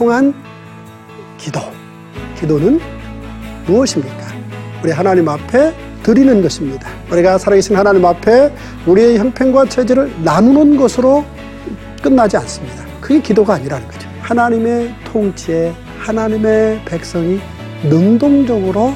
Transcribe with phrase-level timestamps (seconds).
[0.00, 0.32] 통한
[1.36, 1.60] 기도.
[2.38, 2.80] 기도는
[3.66, 4.28] 무엇입니까?
[4.82, 6.88] 우리 하나님 앞에 드리는 것입니다.
[7.12, 8.50] 우리가 살아계신 하나님 앞에
[8.86, 11.22] 우리의 형편과 처지를 나누는 것으로
[12.02, 12.82] 끝나지 않습니다.
[13.02, 14.08] 그게 기도가 아니라는 거죠.
[14.22, 17.38] 하나님의 통치에 하나님의 백성이
[17.90, 18.94] 능동적으로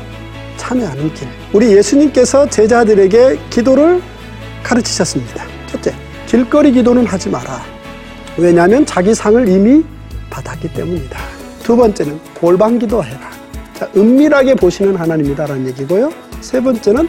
[0.56, 1.28] 참여하는 길.
[1.52, 4.00] 우리 예수님께서 제자들에게 기도를
[4.62, 5.44] 가르치셨습니다.
[5.66, 5.94] 첫째,
[6.24, 7.60] 길거리 기도는 하지 마라.
[8.38, 9.84] 왜냐하면 자기 상을 이미
[10.34, 11.18] 받았기 때문이다.
[11.62, 13.30] 두 번째는 골방 기도해라.
[13.74, 16.12] 자, 은밀하게 보시는 하나님이다라는 얘기고요.
[16.40, 17.08] 세 번째는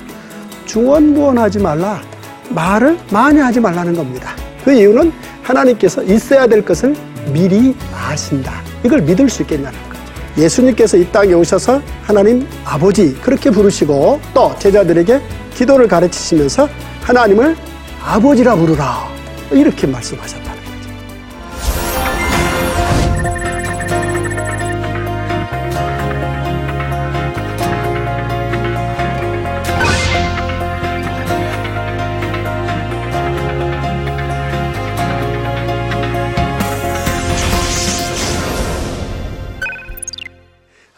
[0.66, 2.02] 중언부언하지 말라.
[2.50, 4.36] 말을 많이 하지 말라는 겁니다.
[4.64, 6.96] 그 이유는 하나님께서 있어야 될 것을
[7.34, 8.62] 미리 아신다.
[8.84, 10.02] 이걸 믿을 수 있겠냐는 거죠.
[10.38, 15.22] 예수님께서 이 땅에 오셔서 하나님 아버지 그렇게 부르시고 또 제자들에게
[15.56, 16.70] 기도를 가르치시면서
[17.02, 17.56] 하나님을
[18.04, 19.08] 아버지라 부르라.
[19.52, 20.55] 이렇게 말씀하셨다.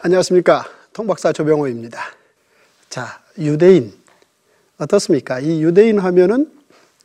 [0.08, 0.64] 안녕하십니까.
[0.94, 2.00] 통박사 조병호입니다.
[2.88, 3.92] 자, 유대인.
[4.78, 5.38] 어떻습니까?
[5.38, 6.50] 이 유대인 하면은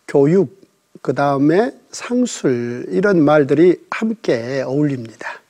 [0.07, 0.61] 교육,
[1.01, 5.41] 그 다음에 상술, 이런 말들이 함께 어울립니다.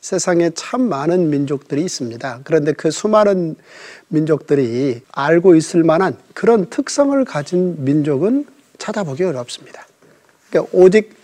[0.00, 2.40] 세상에 참 많은 민족들이 있습니다.
[2.42, 3.56] 그런데 그 수많은
[4.08, 8.46] 민족들이 알고 있을 만한 그런 특성을 가진 민족은
[8.78, 9.86] 찾아보기 어렵습니다.
[10.48, 11.14] 그러니까 오직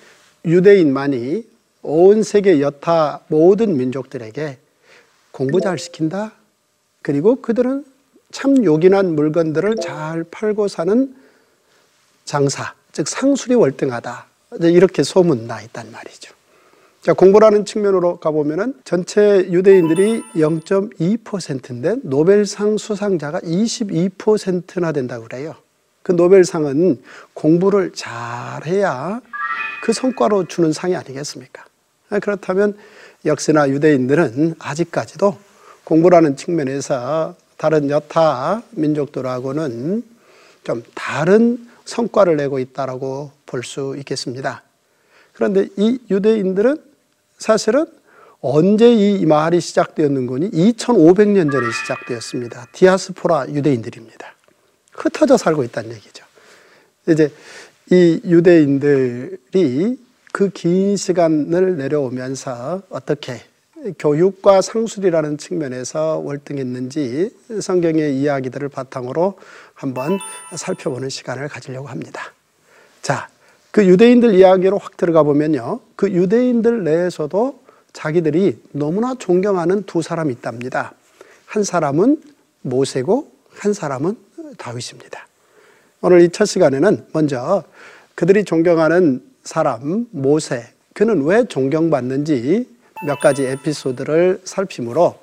[0.45, 1.49] 유대인만이
[1.81, 4.59] 온 세계 여타 모든 민족들에게
[5.41, 6.33] 공부 잘 시킨다.
[7.01, 7.87] 그리고 그들은
[8.31, 11.17] 참 요긴한 물건들을 잘 팔고 사는
[12.27, 14.27] 장사, 즉 상술이 월등하다.
[14.61, 16.35] 이렇게 소문 나 있단 말이죠.
[17.01, 25.55] 자, 공부라는 측면으로 가보면은 전체 유대인들이 0.2%인데 노벨상 수상자가 22%나 된다고 그래요.
[26.03, 27.03] 그 노벨상은
[27.33, 29.23] 공부를 잘해야
[29.83, 31.65] 그 성과로 주는 상이 아니겠습니까?
[32.21, 32.77] 그렇다면
[33.25, 35.37] 역시나 유대인들은 아직까지도
[35.85, 40.03] 공부라는 측면에서 다른 여타 민족들하고는
[40.65, 44.63] 좀 다른 성과를 내고 있다라고 볼 수 있겠습니다.
[45.33, 46.77] 그런데 이 유대인들은
[47.39, 47.87] 사실은
[48.41, 50.51] 언제 이 말이 시작되었는 거니?
[50.51, 52.69] 2500년 전에 시작되었습니다.
[52.73, 54.35] 디아스포라 유대인들입니다.
[54.93, 56.25] 흩어져 살고 있다는 얘기죠.
[57.09, 57.31] 이제
[57.91, 59.99] 이 유대인들이
[60.33, 63.41] 그 긴 시간을 내려오면서 어떻게
[63.99, 69.39] 교육과 상술이라는 측면에서 월등했는지 성경의 이야기들을 바탕으로
[69.75, 70.19] 한번
[70.55, 72.33] 살펴보는 시간을 가지려고 합니다.
[73.01, 73.29] 자,
[73.71, 75.81] 그 유대인들 이야기로 확 들어가 보면요.
[75.97, 77.61] 그 유대인들 내에서도
[77.93, 80.93] 자기들이 너무나 존경하는 두 사람이 있답니다.
[81.47, 82.23] 한 사람은
[82.63, 84.17] 모세고 한 사람은
[84.59, 85.27] 다윗입니다.
[86.03, 87.65] 오늘 이 첫 시간에는 먼저
[88.15, 92.69] 그들이 존경하는 사람 모세 그는 왜 존경받는지
[93.07, 95.19] 몇 가지 에피소드를 살피므로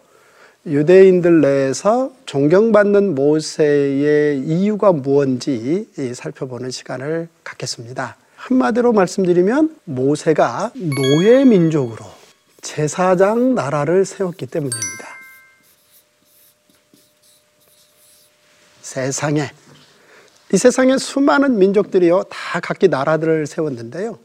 [0.66, 8.18] 유대인들 내에서 존경받는 모세의 이유가 무엇인지 살펴보는 시간을 갖겠습니다.
[8.36, 12.06] 한마디로 말씀드리면 모세가 노예 민족으로
[12.62, 15.08] 제사장 나라를 세웠기 때문입니다.
[18.82, 19.52] 세상에
[20.54, 24.18] 이 세상에 수많은 민족들이요, 다 각기 나라들을 세웠는데요.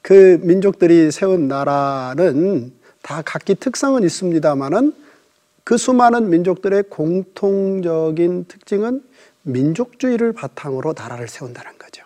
[0.00, 2.72] 그 민족들이 세운 나라는
[3.02, 4.94] 다 각기 특성은 있습니다만은
[5.64, 9.02] 그 수많은 민족들의 공통적인 특징은
[9.42, 12.04] 민족주의를 바탕으로 나라를 세운다는 거죠.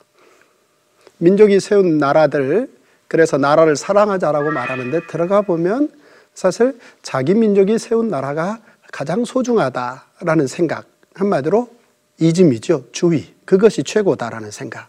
[1.18, 2.68] 민족이 세운 나라들,
[3.08, 5.90] 그래서 나라를 사랑하자라고 말하는데 들어가 보면
[6.34, 8.60] 사실 자기 민족이 세운 나라가
[8.92, 11.75] 가장 소중하다라는 생각, 한마디로
[12.18, 12.86] 이즘이죠.
[12.92, 13.34] 주의.
[13.44, 14.88] 그것이 최고다라는 생각.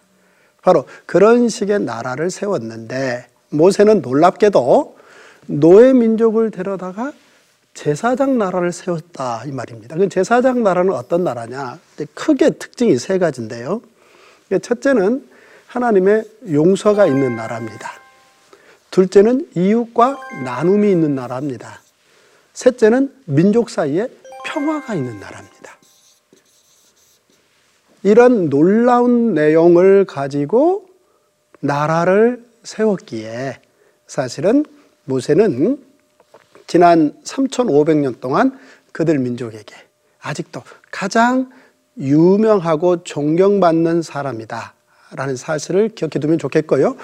[0.61, 4.97] 바로 그런 식의 나라를 세웠는데 모세는 놀랍게도
[5.47, 7.13] 노예 민족을 데려다가
[7.73, 9.95] 제사장 나라를 세웠다 이 말입니다.
[9.95, 11.79] 그 제사장 나라는 어떤 나라냐?
[12.13, 13.81] 크게 특징이 세 가지인데요.
[14.61, 15.27] 첫째는
[15.67, 17.91] 하나님의 용서가 있는 나라입니다.
[18.89, 21.81] 둘째는 이웃과 나눔이 있는 나라입니다.
[22.53, 24.07] 셋째는 민족 사이에
[24.45, 25.56] 평화가 있는 나라입니다.
[28.07, 30.85] 이런 놀라운 내용을 가지고
[31.59, 33.59] 나라를 세웠기에
[34.07, 34.63] 사실은
[35.03, 35.83] 모세는
[36.67, 38.57] 지난 3,500년 동안
[38.93, 39.75] 그들 민족에게
[40.21, 41.49] 아직도 가장
[41.97, 44.73] 유명하고 존경받는 사람이다.
[45.11, 46.95] 라는 사실을 기억해 두면 좋겠고요.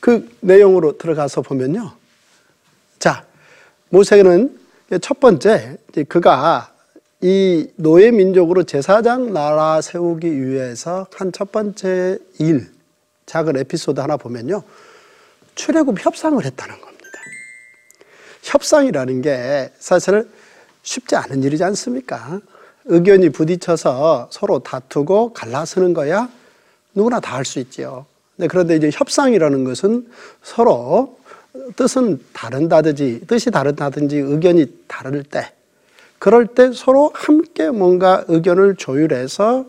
[0.00, 1.92] 그 내용으로 들어가서 보면요.
[2.98, 3.26] 자,
[3.90, 4.58] 모세는
[5.02, 5.76] 첫 번째
[6.08, 6.72] 그가
[7.28, 12.70] 이 노예 민족으로 제사장 나라 세우기 위해서 한 첫 번째 일
[13.26, 14.62] 작은 에피소드 하나 보면요
[15.56, 17.08] 출애굽 협상을 했다는 겁니다.
[18.44, 20.28] 협상이라는 게 사실
[20.84, 22.40] 쉽지 않은 일이지 않습니까?
[22.84, 26.28] 의견이 부딪혀서 서로 다투고 갈라서는 거야
[26.94, 28.06] 누구나 다 할 수 있지요.
[28.36, 30.08] 네, 그런데 이제 협상이라는 것은
[30.44, 31.18] 서로
[31.74, 35.55] 뜻은 다른다든지 뜻이 다르다든지 의견이 다를 때
[36.18, 39.66] 그럴 때 서로 함께 뭔가 의견을 조율해서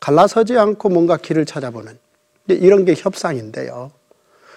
[0.00, 1.98] 갈라서지 않고 뭔가 길을 찾아보는
[2.48, 3.90] 이런 게 협상인데요.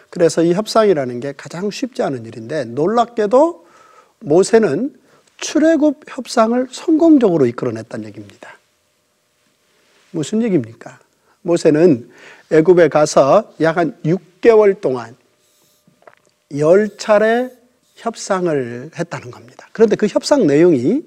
[0.09, 3.65] 그래서 이 협상이라는 게 가장 쉽지 않은 일인데 놀랍게도
[4.19, 4.95] 모세는
[5.37, 8.57] 출애굽 협상을 성공적으로 이끌어냈다는 얘기입니다.
[10.11, 10.99] 무슨 얘기입니까?
[11.41, 12.09] 모세는
[12.51, 15.15] 애굽에 가서 약 한 6개월 동안
[16.57, 17.49] 열 차례
[17.95, 19.67] 협상을 했다는 겁니다.
[19.71, 21.03] 그런데 그 협상 내용이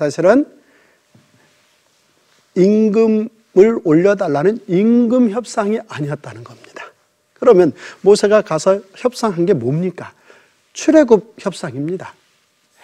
[0.00, 0.46] 사실은
[2.54, 6.86] 임금을 올려달라는 임금 협상이 아니었다는 겁니다.
[7.34, 10.14] 그러면 모세가 가서 협상한 게 뭡니까?
[10.72, 12.14] 출애굽 협상입니다.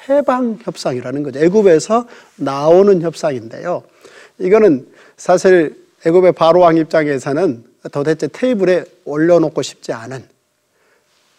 [0.09, 1.39] 해방 협상이라는 거죠.
[1.41, 3.83] 애굽에서 나오는 협상인데요.
[4.39, 4.87] 이거는
[5.17, 10.29] 사실 애굽의 바로 왕 입장에서는 도대체 테이블에 올려놓고 싶지 않은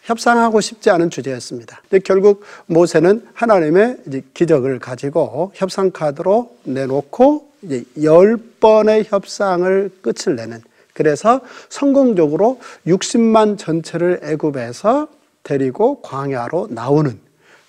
[0.08, 1.82] 협상하고 싶지 않은 주제였습니다.
[2.02, 3.98] 결국 모세는 하나님의
[4.32, 10.62] 기적을 가지고 협상 카드로 내놓고 이제 열 번의 협상을 끝을 내는
[10.94, 15.08] 그래서 성공적으로 60만 전체를 애굽에서
[15.42, 17.20] 데리고 광야로 나오는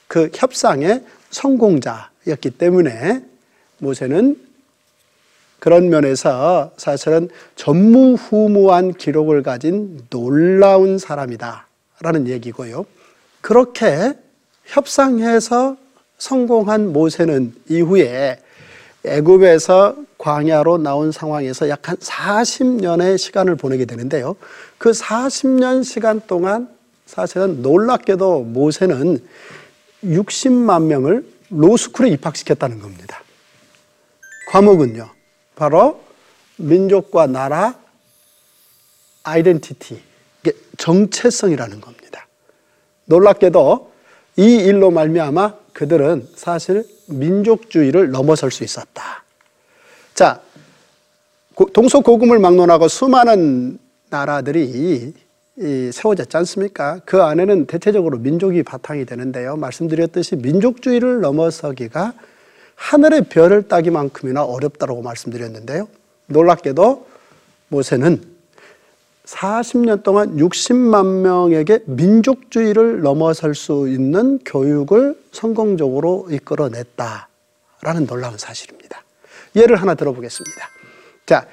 [0.08, 3.22] 그 협상의 성공자였기 때문에
[3.80, 4.40] 모세는
[5.60, 11.69] 그런 면에서 사실은 전무후무한 기록을 가진 놀라운 사람이다.
[12.02, 12.86] 라는 얘기고요.
[13.42, 14.14] 그렇게
[14.66, 15.78] 협상해서
[16.18, 18.40] 성공한 모세는 이후에
[19.06, 24.36] 애굽에서 광야로 나온 상황에서 약 한 40년의 시간을 보내게 되는데요.
[24.78, 26.70] 그 40년 시간 동안
[27.06, 29.26] 사실은 놀랍게도 모세는
[30.04, 33.24] 60만 명을 로스쿨에 입학시켰다는 겁니다.
[34.50, 35.10] 과목은요.
[35.56, 36.02] 바로
[36.58, 37.76] 민족과 나라
[39.24, 40.09] 아이덴티티
[40.80, 42.28] 정체성이라는 겁니다.
[43.06, 43.92] 놀랍게도
[44.38, 49.24] 이 일로 말미암아 그들은 사실 민족주의를 넘어설 수 있었다.
[50.14, 50.42] 자,
[51.74, 53.78] 동서 고금을 막론하고 수많은
[54.10, 55.14] 나라들이
[55.92, 57.00] 세워졌지 않습니까?
[57.06, 59.58] 그 안에는 대체적으로 민족이 바탕이 되는데요.
[59.58, 62.14] 말씀드렸듯이 민족주의를 넘어서기가
[62.76, 65.90] 하늘의 별을 따기만큼이나 어렵다고 말씀드렸는데요.
[66.28, 67.06] 놀랍게도
[67.68, 68.39] 모세는
[69.30, 79.04] 40년 동안 60만 명에게 민족주의를 넘어설 수 있는 교육을 성공적으로 이끌어냈다라는 놀라운 사실입니다.
[79.56, 80.70] 예를 하나 들어보겠습니다.
[81.26, 81.46] 자,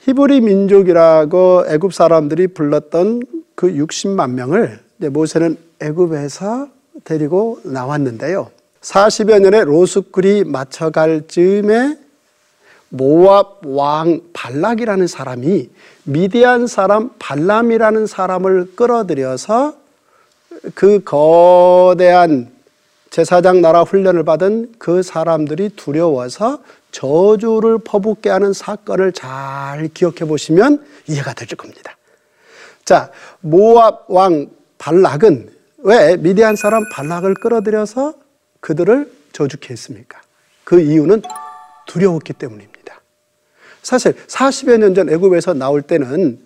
[0.00, 3.22] 히브리 민족이라고 애굽 사람들이 불렀던
[3.54, 6.68] 그 60만 명을 모세는 애굽에서
[7.04, 8.50] 데리고 나왔는데요.
[8.80, 11.98] 40여 년의 로스쿨이 맞춰갈 즈음에
[12.94, 15.70] 모압 왕 발락이라는 사람이
[16.04, 19.74] 미디안 사람 발람이라는 사람을 끌어들여서
[20.74, 22.52] 그 거대한
[23.08, 26.58] 제사장 나라 훈련을 받은 그 사람들이 두려워서
[26.90, 31.96] 저주를 퍼붓게 하는 사건을 잘 기억해 보시면 이해가 될 겁니다.
[32.84, 38.14] 자, 모압 왕 발락은 왜 미디안 사람 발락을 끌어들여서
[38.60, 40.20] 그들을 저주케 했습니까?
[40.64, 41.22] 그 이유는
[41.86, 42.71] 두려웠기 때문입니다.
[43.82, 46.38] 사실 40여 년 전 애굽에서 나올 때는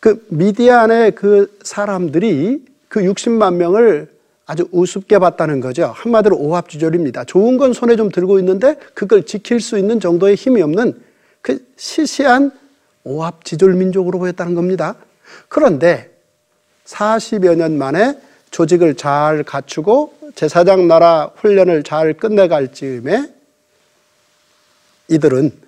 [0.00, 4.08] 그 미디안의 그 사람들이 그 60만 명을
[4.44, 5.92] 아주 우습게 봤다는 거죠.
[5.96, 7.24] 한마디로 오합지졸입니다.
[7.24, 11.00] 좋은 건 손에 좀 들고 있는데 그걸 지킬 수 있는 정도의 힘이 없는
[11.42, 12.52] 그 시시한
[13.02, 14.94] 오합지졸 민족으로 보였다는 겁니다.
[15.48, 16.10] 그런데
[16.84, 18.16] 40여 년 만에
[18.52, 23.28] 조직을 잘 갖추고 제사장 나라 훈련을 잘 끝내갈 즈음에
[25.08, 25.65] 이들은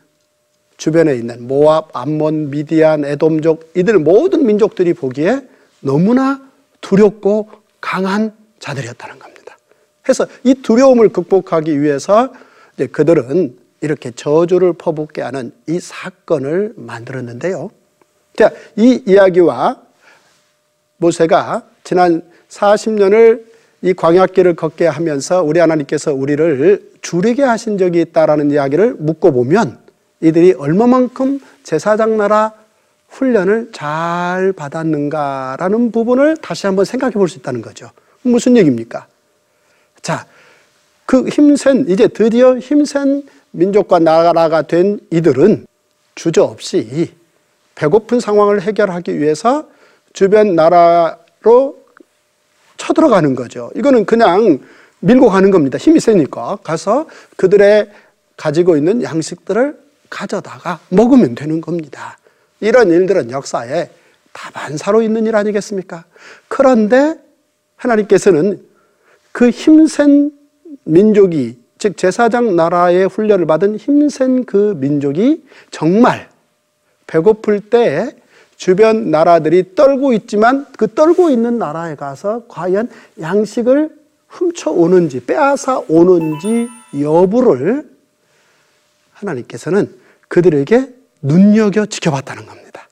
[0.78, 5.42] 주변에 있는 모압, 암몬, 미디안, 에돔족 이들 모든 민족들이 보기에
[5.80, 6.40] 너무나
[6.80, 9.58] 두렵고 강한 자들이었다는 겁니다.
[10.02, 12.32] 그래서 이 두려움을 극복하기 위해서
[12.92, 17.70] 그들은 이렇게 저주를 퍼붓게 하는 이 사건을 만들었는데요.
[18.36, 19.82] 자, 이 이야기와
[20.96, 23.44] 모세가 지난 40년을
[23.82, 29.87] 이 광야길을 걷게 하면서 우리 하나님께서 우리를 줄이게 하신 적이 있다라는 이야기를 묻고 보면
[30.20, 32.52] 이들이 얼마만큼 제사장 나라
[33.08, 37.90] 훈련을 잘 받았는가라는 부분을 다시 한번 생각해 볼 수 있다는 거죠.
[38.22, 39.06] 무슨 얘기입니까?
[40.02, 40.26] 자,
[41.06, 43.22] 그 힘센, 이제 드디어 힘센
[43.52, 45.66] 민족과 나라가 된 이들은
[46.14, 47.14] 주저없이
[47.74, 49.68] 배고픈 상황을 해결하기 위해서
[50.12, 51.78] 주변 나라로
[52.76, 53.70] 쳐들어가는 거죠.
[53.74, 54.58] 이거는 그냥
[55.00, 55.78] 밀고 가는 겁니다.
[55.78, 56.58] 힘이 세니까.
[56.62, 57.06] 가서
[57.36, 57.90] 그들의
[58.36, 59.78] 가지고 있는 양식들을
[60.10, 62.18] 가져다가 먹으면 되는 겁니다.
[62.60, 63.90] 이런 일들은 역사에
[64.32, 66.04] 다반사로 있는 일 아니겠습니까?
[66.48, 67.18] 그런데
[67.76, 68.62] 하나님께서는
[69.32, 70.30] 그 힘센
[70.84, 76.28] 민족이 즉 제사장 나라의 훈련을 받은 힘센 그 민족이 정말
[77.06, 78.16] 배고플 때
[78.56, 83.90] 주변 나라들이 떨고 있지만 그 떨고 있는 나라에 가서 과연 양식을
[84.26, 86.68] 훔쳐 오는지 빼앗아 오는지
[87.00, 87.88] 여부를
[89.20, 89.94] 하나님께서는
[90.28, 90.88] 그들에게
[91.22, 92.88] 눈여겨 지켜봤다는 겁니다.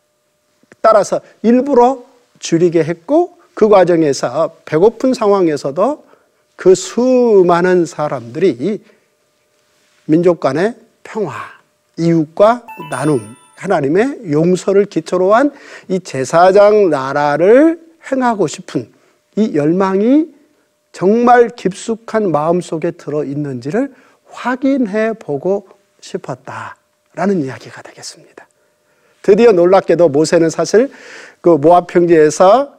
[0.80, 2.04] 따라서 일부러
[2.38, 6.04] 줄이게 했고 그 과정에서 배고픈 상황에서도
[6.56, 8.82] 그 수많은 사람들이
[10.06, 11.34] 민족 간의 평화,
[11.98, 13.20] 이웃과 나눔,
[13.56, 15.52] 하나님의 용서를 기초로 한
[15.88, 17.80] 이 제사장 나라를
[18.10, 18.92] 행하고 싶은
[19.36, 20.26] 이 열망이
[20.92, 23.92] 정말 깊숙한 마음 속에 들어 있는지를
[24.30, 25.68] 확인해 보고
[26.06, 28.46] 싶었다라는 이야기가 되겠습니다.
[29.22, 30.90] 드디어 놀랍게도 모세는 사실
[31.40, 32.76] 그 모압 평지에서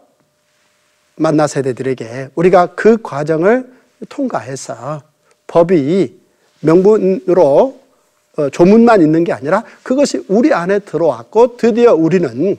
[1.16, 3.70] 만나 세대들에게 우리가 그 과정을
[4.08, 5.02] 통과해서
[5.48, 6.18] 법이
[6.62, 7.80] 명분으로
[8.38, 12.56] 어, 조문만 있는 게 아니라 그것이 우리 안에 들어왔고 드디어 우리는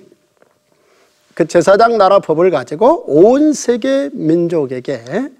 [1.34, 5.30] 그 제사장 나라 법을 가지고 온 세계 민족에게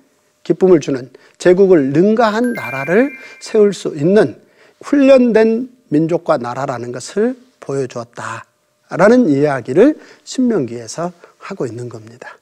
[0.45, 4.41] 기쁨을 주는 제국을 능가한 나라를 세울 수 있는
[4.83, 12.37] 훈련된 민족과 나라라는 것을 보여주었다라는 이야기를 신명기에서 하고 있는 겁니다.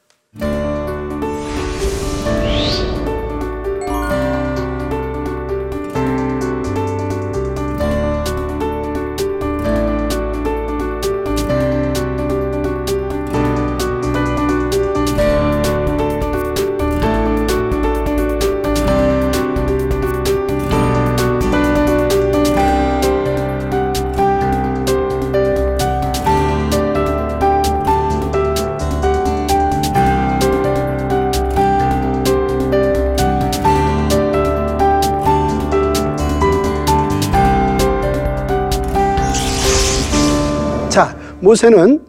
[41.57, 42.05] 모세는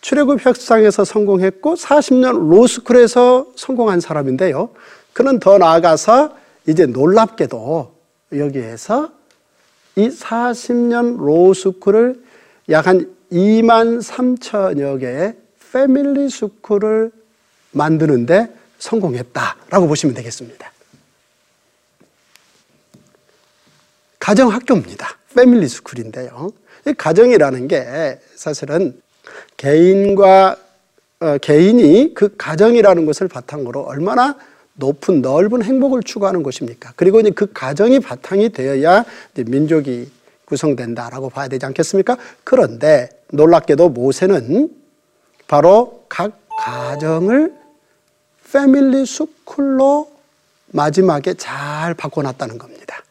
[0.00, 4.70] 출애굽 협상에서 성공했고 40년 로스쿨에서 성공한 사람인데요.
[5.12, 6.34] 그는 더 나아가서
[6.66, 7.92] 이제 놀랍게도
[8.32, 9.10] 여기에서
[9.96, 12.22] 이 40년 로스쿨을
[12.70, 15.36] 약 한 2만 3천여 개의
[15.70, 17.12] 패밀리 스쿨을
[17.72, 20.72] 만드는데 성공했다라고 보시면 되겠습니다.
[24.18, 25.18] 가정학교입니다.
[25.34, 26.52] 패밀리 스쿨인데요.
[26.94, 29.00] 가정이라는 게 사실은
[29.56, 30.56] 개인과
[31.20, 34.36] 어, 개인이 그 가정이라는 것을 바탕으로 얼마나
[34.74, 36.92] 높은 넓은 행복을 추구하는 것입니까?
[36.94, 39.04] 그리고 이제 그 가정이 바탕이 되어야
[39.34, 40.10] 민족이
[40.44, 42.16] 구성된다라고 봐야 되지 않겠습니까?
[42.44, 44.70] 그런데 놀랍게도 모세는
[45.48, 47.54] 바로 각 가정을
[48.50, 50.10] 패밀리 스쿨로
[50.68, 53.02] 마지막에 잘 바꿔놨다는 겁니다.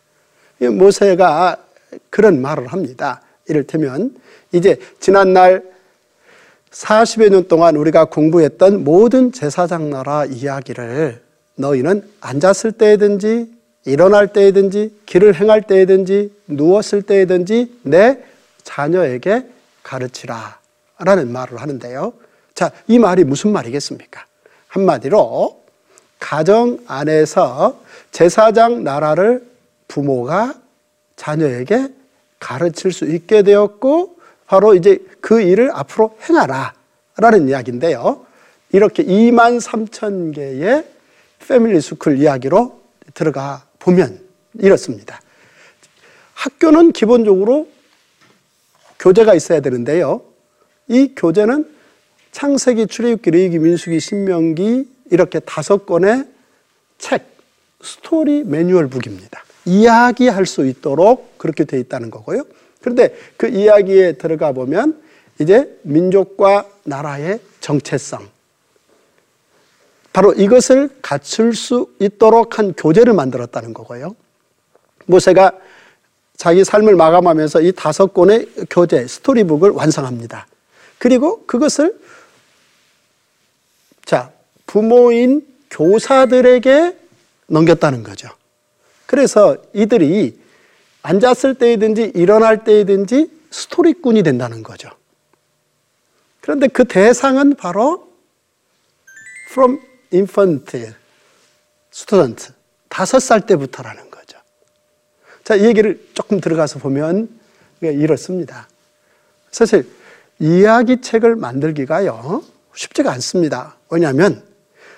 [0.59, 1.57] 모세가
[2.09, 3.21] 그런 말을 합니다.
[3.47, 4.15] 이를테면
[4.51, 5.63] 이제 지난날
[6.71, 11.21] 40여 년 동안 우리가 공부했던 모든 제사장 나라 이야기를
[11.55, 13.51] 너희는 앉았을 때든지
[13.85, 18.19] 일어날 때든지 길을 행할 때든지 누웠을 때든지 내
[18.63, 19.45] 자녀에게
[19.81, 20.59] 가르치라
[20.99, 22.13] 라는 말을 하는데요.
[22.53, 24.25] 자, 이 말이 무슨 말이겠습니까?
[24.67, 25.63] 한마디로
[26.19, 27.79] 가정 안에서
[28.11, 29.45] 제사장 나라를
[29.87, 30.55] 부모가
[31.15, 31.87] 자녀에게
[32.39, 36.73] 가르칠 수 있게 되었고 바로 이제 그 일을 앞으로 행하라
[37.17, 38.25] 라는 이야기인데요.
[38.71, 40.85] 이렇게 2만 3천 개의
[41.39, 42.81] family school 이야기로
[43.13, 44.19] 들어가 보면
[44.59, 45.21] 이렇습니다.
[46.33, 47.67] 학교는 기본적으로
[48.99, 50.21] 교재가 있어야 되는데요.
[50.87, 51.67] 이 교재는
[52.31, 56.25] 창세기, 출애굽기, 레위기, 민수기, 신명기 이렇게 다섯 권의
[56.97, 57.25] 책,
[57.81, 59.43] 스토리 매뉴얼 북입니다.
[59.67, 62.43] 이야기할 수 있도록 그렇게 되어 있다는 거고요.
[62.81, 65.01] 그런데 그 이야기에 들어가 보면
[65.39, 68.27] 이제 민족과 나라의 정체성,
[70.13, 74.15] 바로 이것을 갖출 수 있도록 한 교재를 만들었다는 거고요.
[75.05, 75.51] 모세가
[76.37, 80.47] 자기 삶을 마감하면서 이 다섯 권의 교재, 스토리북을 완성합니다.
[80.97, 81.99] 그리고 그것을
[84.05, 84.31] 자,
[84.65, 86.97] 부모인 교사들에게
[87.47, 88.29] 넘겼다는 거죠.
[89.07, 90.39] 그래서 이들이
[91.01, 94.89] 앉았을 때이든지 일어날 때이든지 스토리꾼이 된다는 거죠.
[96.41, 98.07] 그런데 그 대상은 바로
[99.49, 99.79] from
[100.13, 100.93] infant
[101.91, 102.53] student
[102.89, 104.37] 다섯 살 때부터라는 거죠.
[105.43, 107.29] 자, 이 얘기를 조금 들어가서 보면
[107.81, 108.67] 이렇습니다.
[109.51, 109.89] 사실
[110.39, 112.43] 이야기책을 만들기가요
[112.75, 113.75] 쉽지가 않습니다.
[113.89, 114.43] 왜냐하면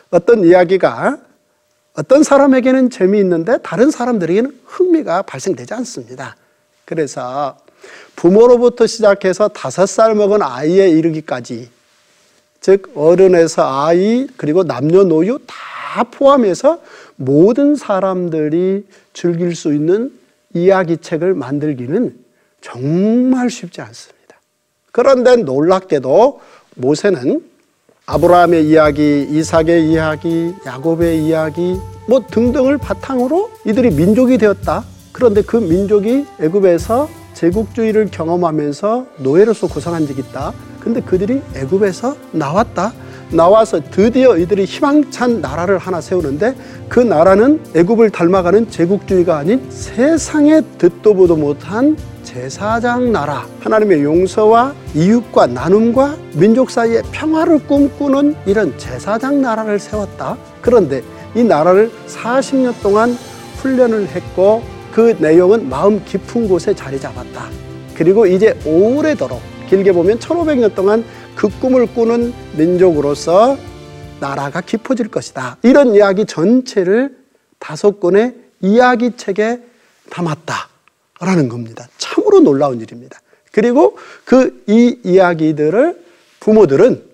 [0.10, 1.20] 어떤 이야기가
[2.00, 6.38] 어떤 사람에게는 재미있는데 다른 사람들에게는 흥미가 발생되지 않습니다.
[6.86, 7.58] 그래서
[8.16, 11.70] 부모로부터 시작해서 다섯 살 먹은 아이에 이르기까지
[12.62, 16.82] 즉 어른에서 아이 그리고 남녀노유 다 포함해서
[17.18, 20.18] 모든 사람들이 즐길 수 있는
[20.54, 22.18] 이야기책을 만들기는
[22.62, 24.40] 정말 쉽지 않습니다.
[24.94, 26.40] 그런데 놀랍게도
[26.76, 27.44] 모세는
[28.12, 34.84] 아브라함의 이야기, 이삭의 이야기, 야곱의 이야기 뭐 등등을 바탕으로 이들이 민족이 되었다.
[35.12, 40.54] 그런데 그 민족이 애굽에서 제국주의를 경험하면서 노예로서 고생한 적이 있다.
[40.80, 42.94] 근데 그들이 애굽에서 나왔다.
[43.32, 46.56] 나와서 드디어 이들이 희망찬 나라를 하나 세우는데
[46.88, 55.48] 그 나라는 애굽을 닮아가는 제국주의가 아닌 세상에 듣도 보도 못한 제사장 나라 하나님의 용서와 이웃과
[55.48, 60.38] 나눔과 민족 사이의 평화를 꿈꾸는 이런 제사장 나라를 세웠다.
[60.62, 61.04] 그런데
[61.36, 63.16] 이 나라를 40년 동안
[63.58, 67.46] 훈련을 했고 그 내용은 마음 깊은 곳에 자리 잡았다.
[67.96, 69.40] 그리고 이제 오래도록
[69.70, 71.04] 길게 보면 1500년 동안
[71.40, 73.58] 그 꿈을 꾸는 민족으로서
[74.20, 75.56] 나라가 깊어질 것이다.
[75.64, 77.18] 이런 이야기 전체를
[77.60, 79.62] 다섯 권의 이야기 책에
[80.10, 80.68] 담았다.
[81.22, 81.88] 라는 겁니다.
[81.98, 83.22] 참으로 놀라운 일입니다.
[83.54, 86.04] 그리고 그 이 이야기들을
[86.42, 87.06] 부모들은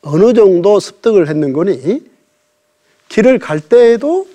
[0.00, 2.02] 어느 정도 습득을 했는 거니
[3.10, 4.26] 길을 갈 때에도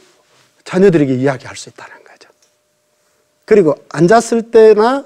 [0.64, 2.30] 자녀들에게 이야기할 수 있다는 거죠.
[3.46, 5.06] 그리고 앉았을 때나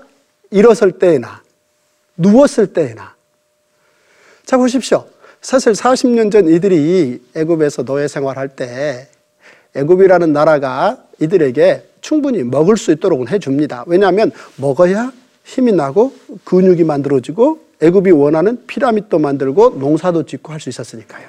[0.51, 1.41] 일었을 때나
[2.17, 3.15] 누웠을 때나
[4.49, 5.05] 자 보십시오.
[5.41, 9.07] 사실 40년 전 이들이 애굽에서 노예 생활할 때
[9.75, 13.83] 애굽이라는 나라가 이들에게 충분히 먹을 수 있도록 해줍니다.
[13.85, 21.27] 왜냐하면 먹어야 힘이 나고 근육이 만들어지고 애굽이 원하는 피라밋도 만들고 농사도 짓고 할 수 있었으니까요.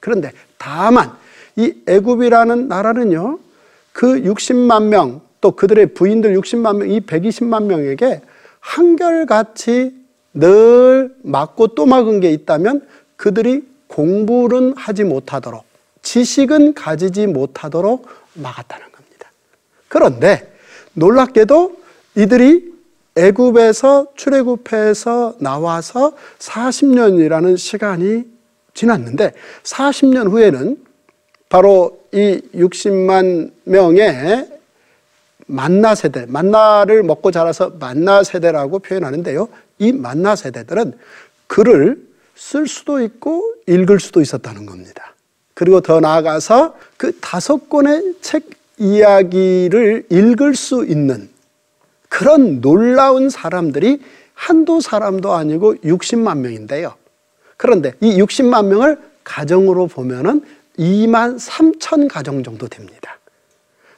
[0.00, 1.12] 그런데 다만
[1.54, 3.38] 이 애굽이라는 나라는요.
[3.92, 8.22] 그 60만 명 또 그들의 부인들 60만 명, 이 120만 명에게
[8.58, 9.95] 한결같이
[10.36, 15.64] 늘 맞고 또 막은 게 있다면 그들이 공부는 하지 못하도록
[16.02, 19.30] 지식은 가지지 못하도록 막았다는 겁니다.
[19.88, 20.52] 그런데
[20.92, 21.76] 놀랍게도
[22.16, 22.74] 이들이
[23.16, 28.24] 애굽에서 출애굽해서 나와서 40년이라는 시간이
[28.74, 30.76] 지났는데 40년 후에는
[31.48, 34.55] 바로 이 60만 명의
[35.46, 39.48] 만나 세대, 만나를 먹고 자라서 만나 세대라고 표현하는데요.
[39.78, 40.98] 이 만나 세대들은
[41.46, 42.04] 글을
[42.34, 45.14] 쓸 수도 있고 읽을 수도 있었다는 겁니다.
[45.54, 51.30] 그리고 더 나아가서 그 다섯 권의 책 이야기를 읽을 수 있는
[52.08, 54.02] 그런 놀라운 사람들이
[54.34, 56.94] 한두 사람도 아니고 60만 명인데요.
[57.56, 60.44] 그런데 이 60만 명을 가정으로 보면은
[60.78, 63.18] 2만 3천 가정 정도 됩니다.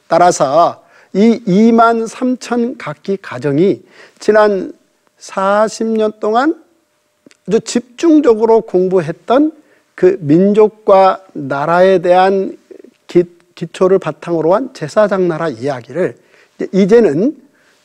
[0.07, 0.83] 따라서
[1.13, 3.81] 이 2만 3천 각기 가정이
[4.19, 4.73] 지난
[5.19, 6.63] 40년 동안
[7.47, 9.51] 아주 집중적으로 공부했던
[9.95, 12.57] 그 민족과 나라에 대한
[13.07, 13.23] 기,
[13.55, 16.15] 기초를 바탕으로 한 제사장 나라 이야기를
[16.71, 17.35] 이제는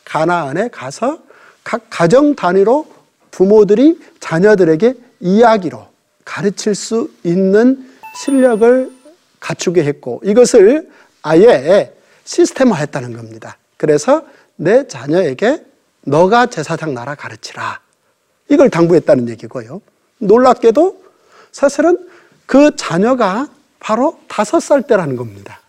[0.05, 1.19] 가나안에 가서
[1.65, 2.87] 각 가정 단위로
[3.31, 5.87] 부모들이 자녀들에게 이야기로
[6.25, 8.93] 가르칠 수 있는 실력을
[9.41, 10.91] 갖추게 했고 이것을
[11.23, 11.94] 아예
[12.25, 13.57] 시스템화했다는 겁니다.
[13.77, 14.25] 그래서
[14.57, 15.65] 내 자녀에게
[16.03, 17.81] 너가 제사장 나라 가르치라.
[18.49, 19.81] 이걸 당부했다는 얘기고요.
[20.19, 21.03] 놀랍게도
[21.53, 22.09] 사실은
[22.47, 23.49] 그 자녀가
[23.81, 25.61] 바로 다섯 살 때라는 겁니다.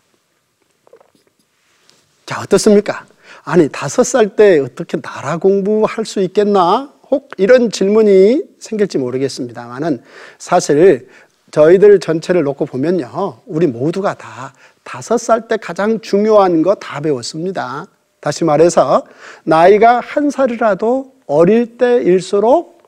[2.26, 3.06] 자, 어떻습니까?
[3.44, 6.91] 아니, 다섯 살 때 어떻게 나라 공부할 수 있겠나?
[7.12, 10.02] 혹 이런 질문이 생길지 모르겠습니다만은
[10.39, 11.08] 사실
[11.52, 13.41] 저희들 전체를 놓고 보면요.
[13.46, 14.54] 우리 모두가 다
[14.86, 17.88] 다섯 살 때 가장 중요한 거 다 배웠습니다.
[18.21, 19.04] 다시 말해서
[19.43, 22.80] 나이가 한 살이라도 어릴 때일수록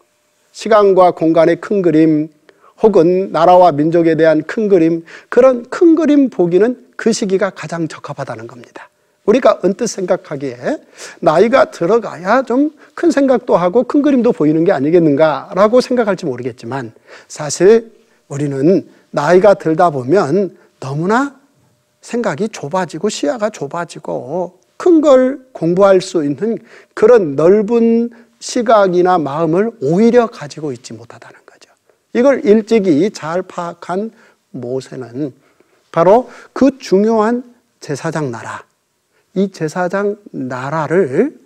[0.51, 2.29] 시간과 공간의 큰 그림
[2.81, 8.89] 혹은 나라와 민족에 대한 큰 그림 그런 큰 그림 보기는 그 시기가 가장 적합하다는 겁니다.
[9.25, 10.57] 우리가 언뜻 생각하기에
[11.19, 16.93] 나이가 들어가야 좀 큰 생각도 하고 큰 그림도 보이는 게 아니겠는가라고 생각할지 모르겠지만
[17.27, 17.91] 사실
[18.27, 21.35] 우리는 나이가 들다 보면 너무나
[22.01, 26.57] 생각이 좁아지고 시야가 좁아지고 큰 걸 공부할 수 있는
[26.93, 31.71] 그런 넓은 시각이나 마음을 오히려 가지고 있지 못하다는 거죠.
[32.13, 34.11] 이걸 일찍이 잘 파악한
[34.51, 35.33] 모세는
[35.91, 37.43] 바로 그 중요한
[37.79, 38.63] 제사장 나라,
[39.33, 41.37] 이 제사장 나라를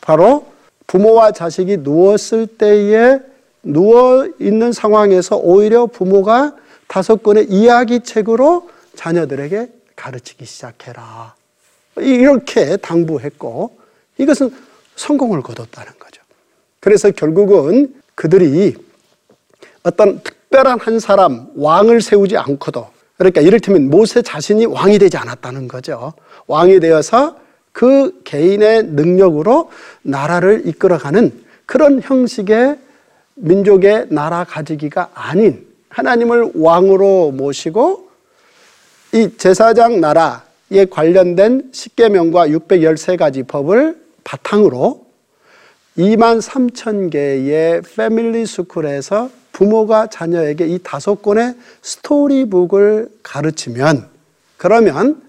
[0.00, 0.46] 바로
[0.86, 3.20] 부모와 자식이 누웠을 때에
[3.62, 6.56] 누워 있는 상황에서 오히려 부모가
[6.88, 9.68] 다섯 권의 이야기책으로 자녀들에게
[10.00, 11.34] 가르치기 시작해라.
[11.98, 13.78] 이렇게 당부했고
[14.16, 14.50] 이것은
[14.96, 16.22] 성공을 거뒀다는 거죠.
[16.80, 18.76] 그래서 결국은 그들이
[19.82, 26.14] 어떤 특별한 한 사람, 왕을 세우지 않고도 그러니까 이를테면 모세 자신이 왕이 되지 않았다는 거죠.
[26.46, 27.36] 왕이 되어서
[27.72, 29.70] 그 개인의 능력으로
[30.02, 32.78] 나라를 이끌어가는 그런 형식의
[33.34, 38.09] 민족의 나라 가지기가 아닌 하나님을 왕으로 모시고
[39.12, 45.04] 이 제사장 나라에 관련된 십계명과 613가지 법을 바탕으로
[45.98, 54.06] 2만 3천 개의 패밀리 스쿨에서 부모가 자녀에게 이 다섯 권의 스토리북을 가르치면
[54.56, 55.20] 그러면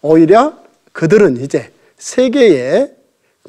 [0.00, 0.54] 오히려
[0.92, 2.90] 그들은 이제 세계에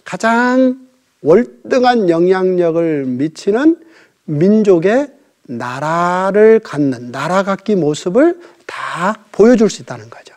[0.04, 0.80] 가장
[1.22, 3.78] 월등한 영향력을 미치는
[4.26, 5.08] 민족의
[5.44, 10.36] 나라를 갖는 나라 갖기 모습을 다 보여줄 수 있다는 거죠.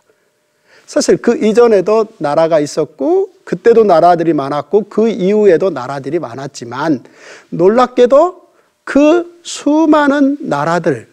[0.86, 7.04] 사실 그 이전에도 나라가 있었고 그때도 나라들이 많았고 그 이후에도 나라들이 많았지만
[7.50, 8.44] 놀랍게도
[8.84, 11.06] 그 수많은 나라들이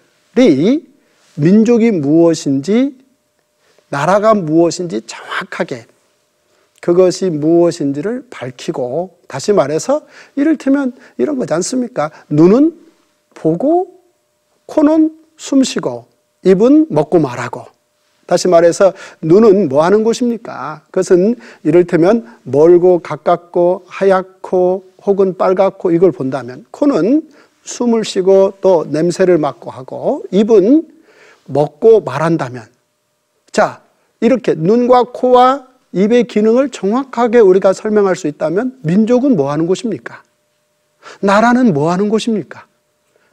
[1.35, 2.97] 민족이 무엇인지
[3.89, 5.85] 나라가 무엇인지 정확하게
[6.81, 10.01] 그것이 무엇인지를 밝히고 다시 말해서
[10.35, 12.11] 이를테면 이런 거지 않습니까?
[12.29, 12.75] 눈은
[13.41, 13.87] 보고
[14.67, 16.05] 코는 숨 쉬고
[16.45, 17.65] 입은 먹고 말하고
[18.27, 20.83] 다시 말해서 눈은 뭐 하는 곳입니까?
[20.85, 27.27] 그것은 이를테면 멀고 가깝고 하얗고 혹은 빨갛고 이걸 본다면 코는
[27.63, 30.87] 숨을 쉬고 또 냄새를 맡고 하고 입은
[31.45, 32.63] 먹고 말한다면
[33.51, 33.81] 자
[34.19, 40.21] 이렇게 눈과 코와 입의 기능을 정확하게 우리가 설명할 수 있다면 민족은 뭐 하는 곳입니까?
[41.19, 42.70] 나라는 뭐 하는 곳입니까?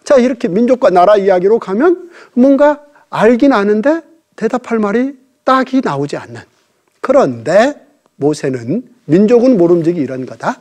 [0.09, 4.01] 자, 이렇게 민족과 나라 이야기로 가면 뭔가 알긴 아는데
[4.37, 6.41] 대답할 말이 딱이 나오지 않는.
[7.03, 10.61] 그런데 모세는 민족은 모름지기 이런 거다.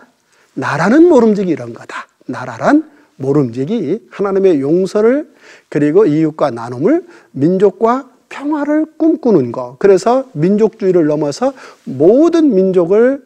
[0.54, 2.10] 나라는 모름지기 이런 거다.
[2.26, 5.32] 나라란 모름지기 하나님의 용서를
[5.70, 9.78] 그리고 이웃과 나눔을 민족과 평화를 꿈꾸는 것.
[9.80, 11.54] 그래서 민족주의를 넘어서
[11.86, 13.24] 모든 민족을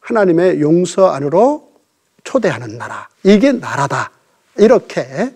[0.00, 1.72] 하나님의 용서 안으로
[2.24, 3.06] 초대하는 나라.
[3.22, 4.12] 이게 나라다.
[4.56, 5.34] 이렇게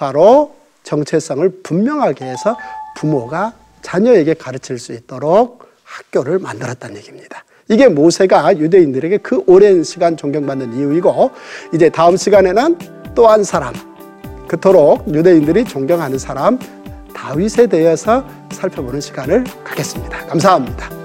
[0.00, 2.56] 바로 정체성을 분명하게 해서
[2.96, 7.44] 부모가 자녀에게 가르칠 수 있도록 학교를 만들었다는 얘기입니다.
[7.68, 11.30] 이게 모세가 유대인들에게 그 오랜 시간 존경받는 이유이고
[11.74, 12.78] 이제 다음 시간에는
[13.14, 13.74] 또 한 사람
[14.48, 16.58] 그토록 유대인들이 존경하는 사람
[17.14, 20.26] 다윗에 대해서 살펴보는 시간을 갖겠습니다.
[20.26, 20.99] 감사합니다.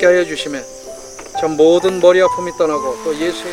[0.00, 0.58] 함께 하여 주심에
[1.38, 3.52] 전 모든 머리 아픔이 떠나고 또 예수의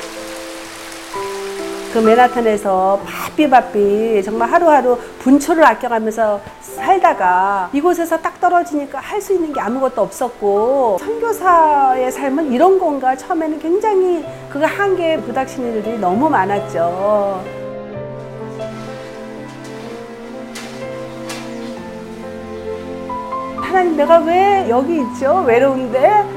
[1.91, 9.51] 그 맨하탄에서 바삐 바삐 정말 하루하루 분초를 아껴가면서 살다가 이곳에서 딱 떨어지니까 할 수 있는
[9.51, 17.43] 게 아무것도 없었고 선교사의 삶은 이런 건가 처음에는 굉장히 그 한계에 부닥치는 일들이 너무 많았죠.
[23.57, 25.43] 하나님 내가 왜 여기 있죠?
[25.45, 26.36] 외로운데?